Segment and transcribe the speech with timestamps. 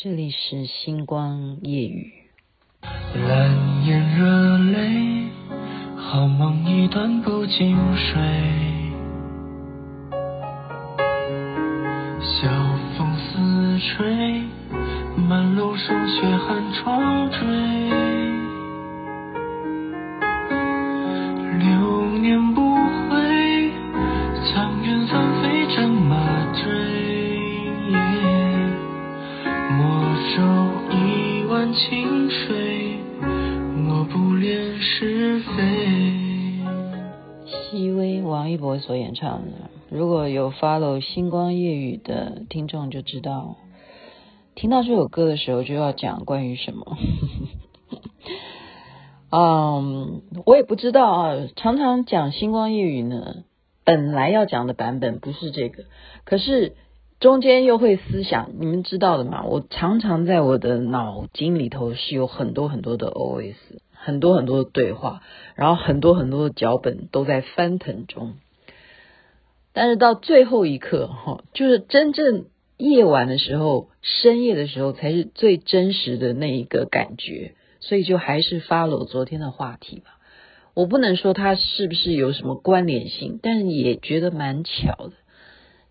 [0.00, 2.12] 这里是星光夜雨。
[2.82, 5.26] 蓝眼热泪，
[5.96, 8.22] 好梦一段不经睡。
[12.20, 12.48] 晓
[12.96, 14.42] 风似吹，
[15.16, 18.17] 满楼霜雪寒窗坠。
[38.88, 43.56] 所演唱的，如果有 follow 星光夜语的听众就知道，
[44.54, 46.96] 听到这首歌的时候就要讲关于什么。
[49.30, 51.36] 嗯，我也不知道啊。
[51.54, 53.44] 常常讲星光夜语呢，
[53.84, 55.84] 本来要讲的版本不是这个，
[56.24, 56.74] 可是
[57.20, 59.44] 中间又会思想，你们知道的嘛？
[59.44, 63.54] 我常常在我的脑筋里头是有很多很多的 OS，
[63.92, 65.20] 很多很多的对话，
[65.56, 68.36] 然后很多很多的脚本都在翻腾中。
[69.80, 72.46] 但是到最后一刻，哈，就是真正
[72.78, 77.54] 夜晚的时候，深夜的时候，才是最真实的那一个感觉。
[77.78, 80.18] 所以就还是 follow 昨天的话题吧。
[80.74, 85.12] 我不能说它是不是有什么关联性，但是也觉得蛮巧的。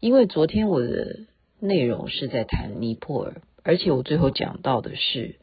[0.00, 1.20] 因为昨天我的
[1.60, 5.36] 内容是在谈尼泊尔，而且我最后讲到的是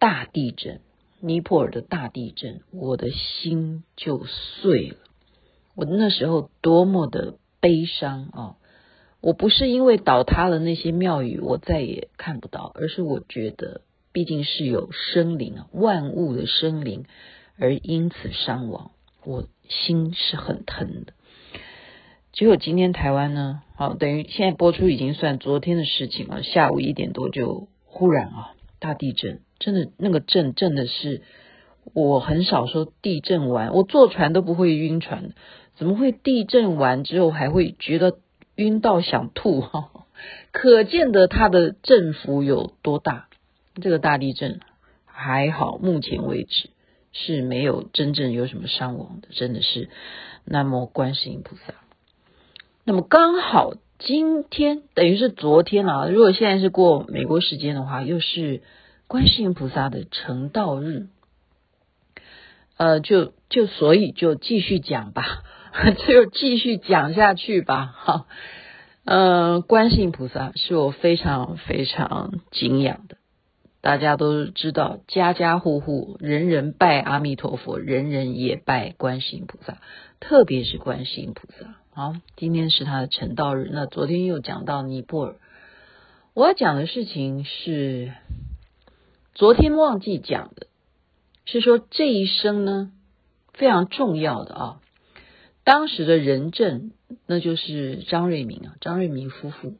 [0.00, 0.80] 大地震，
[1.20, 4.96] 尼泊尔的大地震，我的心就碎了。
[5.76, 7.36] 我那时候多么的。
[7.60, 8.56] 悲伤啊！
[9.20, 13.80] 我不是因为倒塌了那些庙宇，我再也看不到，而是我觉得
[14.12, 17.04] 毕竟是有生灵啊，万物的生灵，
[17.58, 18.92] 而因此伤亡，
[19.24, 21.14] 我心是很疼的。
[22.32, 26.44] 结果今天台湾呢，好，等于现在播出已经算昨天的事情了。
[26.44, 31.22] 下午一点多就忽然啊，大地震，真的那个震震的是，
[31.92, 35.32] 我很少说地震完，我坐船都不会晕船。
[35.78, 38.18] 怎么会地震完之后还会觉得
[38.56, 39.60] 晕到想吐？
[39.60, 39.90] 哈，
[40.50, 43.28] 可见得它的振幅有多大。
[43.80, 44.58] 这个大地震
[45.06, 46.70] 还好，目前为止
[47.12, 49.88] 是没有真正有什么伤亡的，真的是。
[50.44, 51.74] 南无观世音菩萨。
[52.84, 58.62] 那么刚好今天等于是昨天啊，如果现在是过美国时间的话，又是
[59.06, 61.06] 观世音菩萨的成道日。
[62.78, 65.44] 呃，就就所以就继续讲吧。
[66.06, 68.26] 就继续讲下去吧，哈，
[69.04, 73.16] 呃，观世音菩萨是我非常非常敬仰的，
[73.80, 79.78] 大家都知道，家家户户人人拜阿弥陀佛，人人也拜观世音菩萨，
[80.20, 81.74] 特别是观世音菩萨。
[81.92, 85.36] 好，今天是他的成道日，那昨天又讲到尼泊尔，
[86.34, 88.12] 我要讲的事情是
[89.34, 90.66] 昨天忘记讲的，
[91.44, 92.92] 是说这一生呢
[93.52, 94.80] 非常重要的啊。
[95.68, 96.92] 当时的人证，
[97.26, 99.74] 那就是张瑞敏啊，张瑞敏夫妇。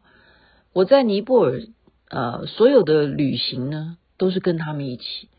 [0.74, 1.62] 我在尼泊尔，
[2.10, 5.30] 呃，所有的旅行呢，都是跟他们一起。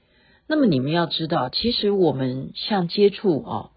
[0.47, 3.69] 那么你们要知道，其实我们像接触啊，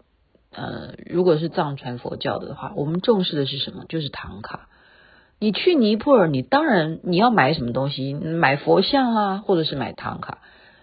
[0.49, 3.85] 呃，如果是藏传佛教的话，我们重视的是什么？
[3.87, 4.67] 就是唐卡。
[5.37, 10.39] 你去尼泊尔，你当然你要买什么东西，买佛像啊，或者是买唐卡，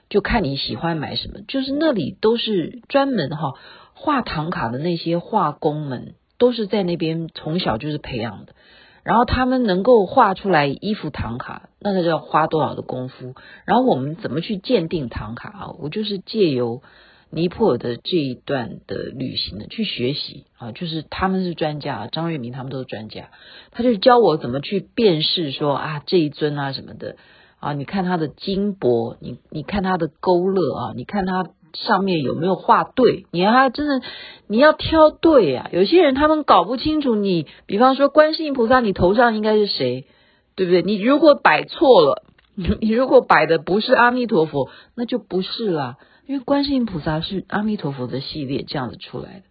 [0.09, 1.41] 就看你喜欢买什么。
[1.49, 3.55] 就是那里都是专门哈。
[4.03, 8.55] 画唐卡的那些画工们都是在那边从小就是培养的，
[9.03, 13.35] 然后他们能够画出来一幅唐卡，那个要花多少的功夫？
[13.67, 15.69] 然后我们怎么去鉴定唐卡啊？
[15.79, 16.83] 我就是借由
[17.29, 23.29] 尼泊尔的这一段的旅行的去学习啊，就是他们是专家，张月明他们都是专家，
[23.71, 27.17] 他就教我怎么去辨识说啊这一尊啊什么的
[27.59, 31.51] 啊，你看他的金箔，你你看他的勾勒啊，你看他。
[31.75, 33.27] 上面有没有画对？
[33.31, 34.07] 你还真的
[34.47, 35.69] 你要挑对啊！
[35.73, 40.07] 有些人他们搞不清楚你，比方说观世音菩萨，你头上应该是谁，
[40.55, 40.83] 对不对？
[40.83, 45.97] 你如果摆错了， 你如果摆的不是阿弥陀佛，那就不是啦。
[46.27, 49.43] 因为观世音菩萨是阿弥陀佛的系列这样子出来的，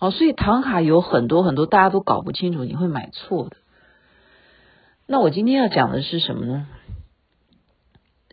[0.00, 3.56] 哦，所以唐卡有很多很多大家都搞不清楚，你会买错的。
[5.06, 6.66] 那我今天要讲的是什么呢？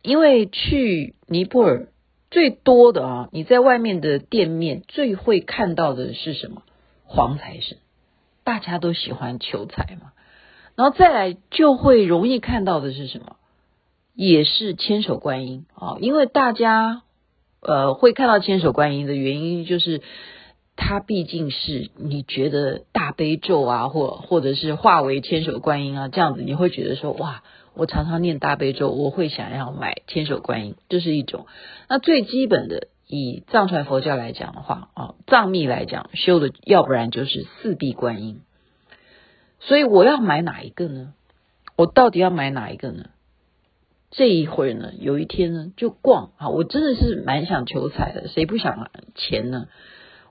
[0.02, 1.88] 因为去尼泊尔。
[2.32, 6.64] 最多的啊，你在外面的店面最会看到的是什么？
[7.04, 7.78] 黄财神，
[8.44, 10.14] 大家都喜欢求财嘛。
[10.76, 13.36] 然后再来就会容易看到的是什么？
[14.14, 17.02] 也是千手观音啊，因为大家
[17.62, 20.02] 呃会看到千手观音的原因，就是
[20.78, 27.44] 它毕竟是你觉得大悲咒啊，或或者是化为千手观音啊这样子，你会觉得说哇，
[27.74, 31.48] 我常常念大悲咒，我会想要买千手观音，这是一种。
[31.88, 38.42] 那最基本的，以藏传佛教来讲的话啊，藏密来讲修的，要不然就是四臂观音。
[39.60, 41.14] 所以我要买哪一个呢？
[41.78, 43.06] 我到底要买哪一个呢？
[44.10, 49.68] 这一会儿呢，有一天呢，就逛啊，我真的是蛮想求财的，谁不想钱呢？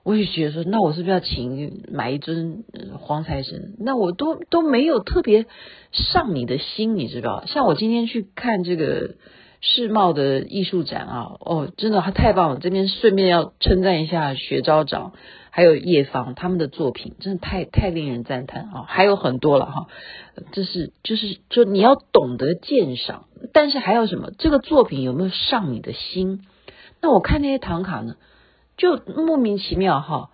[0.03, 2.63] 我也觉得说，那我是不是要请买一尊
[2.99, 3.75] 黄财神？
[3.79, 5.45] 那我都都没有特别
[5.91, 7.43] 上你的心，你知道？
[7.45, 9.15] 像我今天去看这个
[9.61, 12.59] 世贸的艺术展啊，哦，真的他太棒了！
[12.59, 15.13] 这边顺便要称赞一下学昭长
[15.51, 18.85] 还有叶芳他们的作品，真的太太令人赞叹啊！
[18.87, 19.87] 还有很多了哈，
[20.51, 24.31] 这是就是就你要懂得鉴赏，但是还有什么？
[24.39, 26.41] 这个作品有没有上你的心？
[27.01, 28.15] 那我看那些唐卡呢？
[28.81, 30.31] 就莫名其妙哈，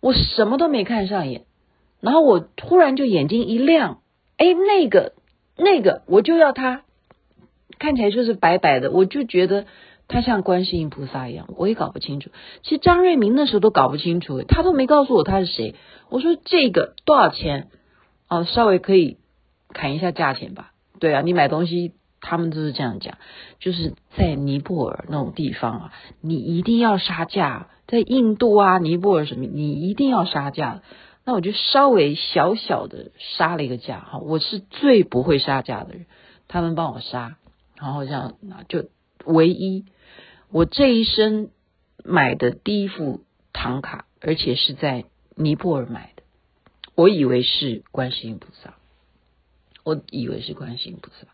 [0.00, 1.44] 我什么都没看上眼，
[2.00, 4.00] 然后我突然就眼睛一亮，
[4.36, 5.12] 哎，那个
[5.56, 6.82] 那个我就要它，
[7.78, 9.66] 看起来就是白白的，我就觉得
[10.08, 12.30] 它像观世音菩萨一样，我也搞不清楚。
[12.64, 15.76] 其实张瑞明那时候都搞不清楚，他都没告诉我他是谁。
[16.10, 17.68] 我说这个多少钱？
[18.28, 19.18] 哦，稍微可以
[19.68, 20.72] 砍一下价钱吧。
[20.98, 21.92] 对啊，你买东西。
[22.26, 23.18] 他们都是这样讲，
[23.60, 25.92] 就是在尼泊尔那种地方啊，
[26.22, 30.80] 你一定要杀价；在印度啊、尼泊尔什么，你一定要杀价。
[31.26, 36.06] 那我就稍微小小的杀了一个价哈，我是最不会杀价的人，
[36.48, 37.36] 他们帮我杀，
[37.76, 38.36] 然后这样
[38.68, 38.88] 就
[39.26, 39.84] 唯一
[40.50, 41.50] 我这一生
[42.04, 43.20] 买的第一副
[43.52, 45.04] 唐卡，而且是在
[45.36, 46.22] 尼泊尔买的，
[46.94, 48.76] 我以为是观世音菩萨，
[49.82, 51.33] 我以为是观世音菩萨。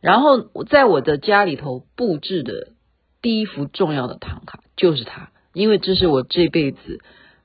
[0.00, 2.72] 然后我在我的家里头布置的
[3.20, 7.00] 第一幅重要的唐卡就是它，因为这是我这辈子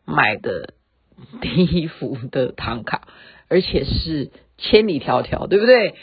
[0.06, 0.74] 买的
[1.42, 3.08] 第一幅的唐卡，
[3.48, 5.96] 而且是千里迢迢，对不对？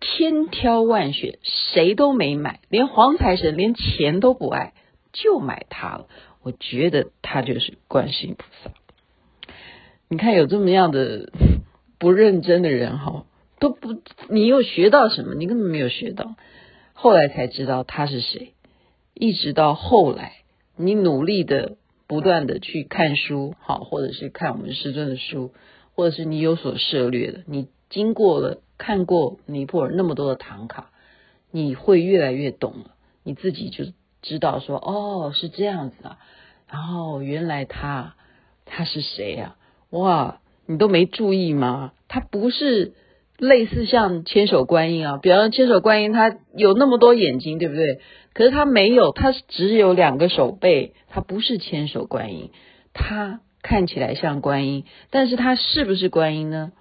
[0.00, 4.74] 千挑万选，谁都没买，连黄财神连钱都不爱，
[5.12, 6.08] 就买它了。
[6.42, 8.74] 我觉得它就是观世音菩萨。
[10.08, 11.30] 你看有这么样的
[11.98, 13.24] 不认真的人哈。
[13.62, 15.36] 都不，你又学到什么？
[15.36, 16.34] 你根本没有学到，
[16.94, 18.54] 后来才知道他是谁。
[19.14, 20.32] 一直到后来，
[20.76, 21.76] 你努力的、
[22.08, 25.52] 不断的去看书，好，或者是看我们师尊的书，
[25.94, 30.90] 或者是你有所涉猎的，你经过了看过尼泊尔那么多的唐卡，
[31.52, 32.96] 你会越来越懂了。
[33.22, 33.84] 你自己就
[34.22, 36.18] 知道说，哦，是这样子啊。
[36.68, 38.16] 然后原来他
[38.64, 39.54] 他是谁呀？
[39.90, 41.92] 哇，你都没注意吗？
[42.08, 42.94] 他不是。
[43.38, 48.00] 类似像千手观音啊，比方千手观音，它有那么多眼睛，对不对？
[48.34, 52.50] 可是它没有，它只有两个手背，它不是千手观音。
[52.94, 56.72] 它看起来像观音，但是它是不是观音呢？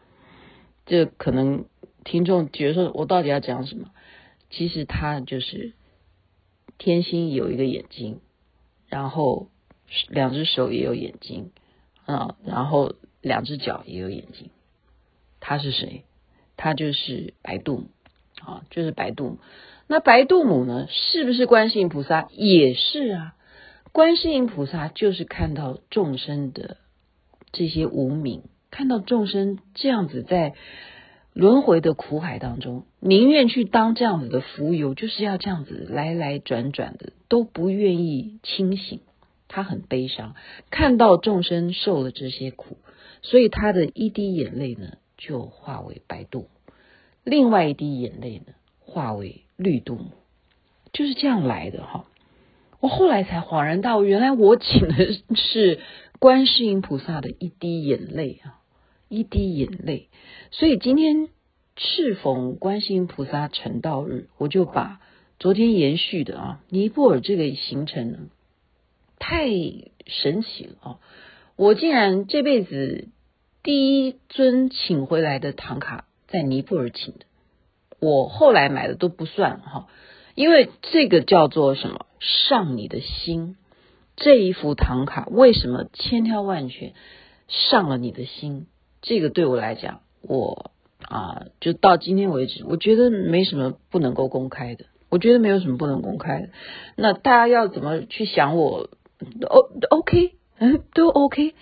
[0.85, 1.65] 这可能
[2.03, 3.87] 听众觉得说，我到底要讲什么？
[4.49, 5.73] 其实它就是
[6.77, 8.19] 天心有一个眼睛，
[8.89, 9.47] 然后
[10.09, 11.51] 两只手也有眼睛
[12.05, 14.49] 啊，然后两只脚也有眼睛。
[15.39, 16.03] 他是谁？
[16.63, 17.87] 他就是白度母
[18.39, 19.39] 啊，就是白度母。
[19.87, 22.27] 那白度母呢，是不是观世音菩萨？
[22.33, 23.33] 也是啊。
[23.91, 26.77] 观世音菩萨就是看到众生的
[27.51, 30.53] 这些无明，看到众生这样子在
[31.33, 38.99] 轮回的苦海当中，宁愿去当这样子的浮游，就是要这样子来来转转的，都不愿意清醒。
[39.47, 40.35] 他很悲伤，
[40.69, 42.77] 看到众生受了这些苦，
[43.23, 46.47] 所以他的一滴眼泪呢，就化为白度，
[47.23, 50.09] 另外一滴眼泪呢，化为绿度母，
[50.91, 52.05] 就是这样来的哈。
[52.79, 55.79] 我后来才恍然大悟，原来我请的是
[56.17, 58.57] 观世音菩萨的一滴眼泪啊，
[59.09, 60.09] 一滴眼泪。
[60.49, 61.29] 所以今天
[61.77, 64.99] 适逢观世音菩萨成道日，我就把
[65.37, 68.17] 昨天延续的啊尼泊尔这个行程呢，
[69.19, 69.47] 太
[70.07, 70.99] 神奇了啊！
[71.55, 73.09] 我竟然这辈子。
[73.63, 77.25] 第一尊请回来的唐卡在尼泊尔请的，
[77.99, 79.87] 我后来买的都不算哈，
[80.33, 83.55] 因为这个叫做什么上你的心，
[84.15, 86.93] 这一幅唐卡为什么千挑万选
[87.47, 88.65] 上了你的心？
[89.03, 90.71] 这个对我来讲，我
[91.03, 96.49] 啊就到今天为止，我觉得没什么不能够公开的，我觉得没有什么不能公开的。
[96.95, 98.89] 那大家要怎么去想我
[99.47, 101.53] ？O OK，嗯，都 OK。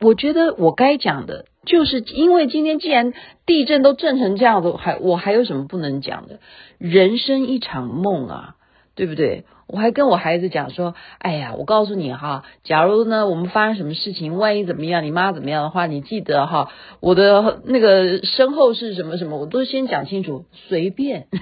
[0.00, 3.12] 我觉得我该讲的，就是因为今天既然
[3.44, 6.40] 地震都震成这样子，还我还有什么不能讲的？
[6.78, 8.56] 人生一场梦啊，
[8.94, 9.44] 对不对？
[9.66, 21.28] 我还跟我孩子讲说，哎呀，我告诉你哈，假如呢我们发生什么事情，万一怎么样，你妈怎么样的话，你记得哈，我的那个身后是什么什么，我都先讲清楚，随便。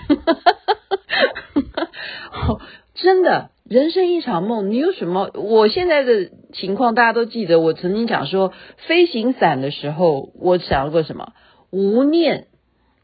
[2.94, 5.30] 真的，人生一场梦，你有什么？
[5.34, 8.54] 我现在的情况大家都记得，我曾经讲说，
[8.86, 11.34] 飞行伞的时候，我想过什么？
[11.70, 12.46] 无念，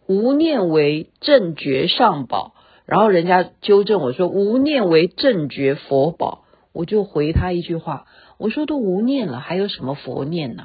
[0.06, 2.54] 无念为正觉上宝。
[2.86, 6.44] 然后人家纠正我说，无念为正觉佛宝。
[6.72, 8.06] 我就回他一句话，
[8.38, 10.62] 我说都无念了，还有什么佛念呢？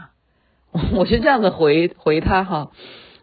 [0.96, 2.72] 我就这样子回回他哈。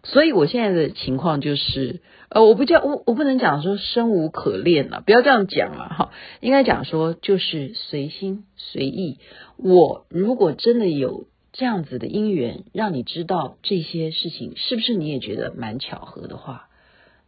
[0.03, 2.03] 所以我现在的情况就是。
[2.29, 6.11] 呃，我不叫我，我不能讲说生无可恋了，不要这样讲了哈。
[6.41, 9.19] 应该讲说就是随心随意。
[9.57, 16.69] 我如果真的有这样子的因缘，让你知道这些事情，是不是你也觉得蛮巧合的话，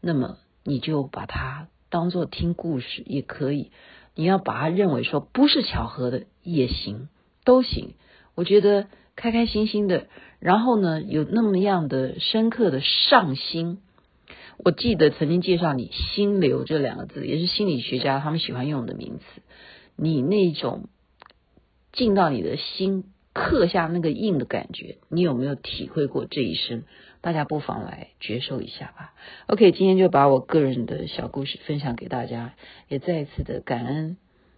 [0.00, 3.70] 那么你就把它当做听故事也可以。
[4.16, 7.08] 你要把它认为说不是巧合的也行，
[7.44, 7.94] 都行。
[8.34, 10.08] 我觉得开开心心的，
[10.40, 13.78] 然后呢，有那么样的深刻的上心。
[14.64, 19.24] 我记得曾经介绍你“心流”这两个字，也是心理学家他们喜欢用的名词。
[19.94, 20.88] 你那种
[21.92, 26.82] 进到你的心刻下那个印的感觉，你有没有体会过这一生？
[27.20, 29.14] 大家不妨来觉受一下吧。
[29.46, 32.54] OK，今天就把我个人的小故事分享给大家，
[32.88, 34.16] 也再一次的感恩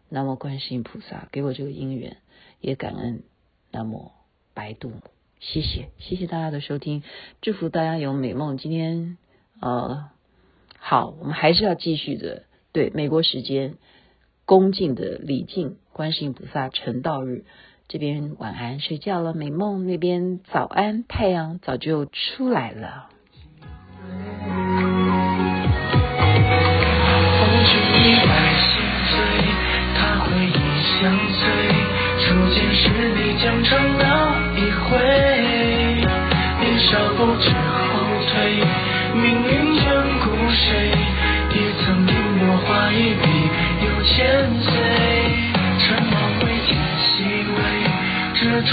[0.09, 2.17] 南无观世音菩萨给我这个因缘，
[2.61, 3.23] 也感恩
[3.71, 4.11] 南无
[4.55, 5.03] 白度母。
[5.41, 7.03] 谢谢，谢谢大家的收听，
[7.43, 8.57] 祝福大家有美梦。
[8.57, 9.19] 今天。
[9.61, 10.09] 呃，
[10.79, 12.45] 好，我们还是要继续的。
[12.73, 13.75] 对，美国时间
[14.47, 17.45] 恭敬的礼敬观世音菩萨成道日，
[17.89, 23.09] 这边晚安睡觉了，美梦那边早安，太阳早就出来了。
[24.09, 24.15] 风
[27.67, 29.13] 轻一带心醉，
[29.95, 30.59] 他回忆
[30.97, 31.43] 相随，
[32.23, 32.25] 初
[32.55, 34.05] 见时你将成哪
[34.57, 34.97] 一回？
[36.61, 37.91] 年少不知后
[38.27, 38.90] 退。
[39.15, 39.85] 命运眷
[40.23, 40.93] 顾谁？
[41.53, 42.13] 也曾因
[42.43, 43.25] 我画一笔
[43.85, 44.15] 又千
[44.63, 44.71] 岁。
[45.79, 46.15] 尘网
[46.45, 47.09] 未见细
[47.57, 47.59] 微，
[48.35, 48.71] 这烛